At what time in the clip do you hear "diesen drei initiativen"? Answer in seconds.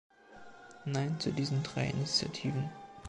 1.31-2.71